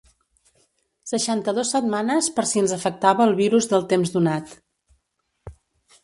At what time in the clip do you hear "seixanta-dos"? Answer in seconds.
1.09-1.73